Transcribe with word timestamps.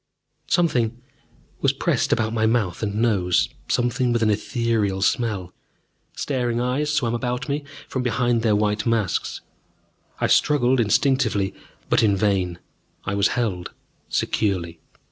Something 0.47 0.99
was 1.59 1.73
pressed 1.73 2.11
about 2.11 2.33
my 2.33 2.47
mouth 2.47 2.81
and 2.81 2.95
nose, 3.03 3.49
something 3.67 4.11
with 4.11 4.23
an 4.23 4.31
ethereal 4.31 5.03
smell. 5.03 5.53
Staring 6.15 6.59
eyes 6.59 6.91
swam 6.91 7.13
about 7.13 7.47
me 7.47 7.65
from 7.87 8.01
behind 8.01 8.41
their 8.41 8.55
white 8.55 8.87
masks. 8.87 9.41
I 10.19 10.25
struggled 10.25 10.79
instinctively, 10.79 11.53
but 11.87 12.01
in 12.01 12.15
vain 12.17 12.57
I 13.05 13.13
was 13.13 13.27
held 13.37 13.73
securely. 14.09 14.79